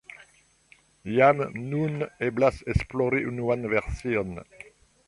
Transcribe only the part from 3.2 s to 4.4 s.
unuan version.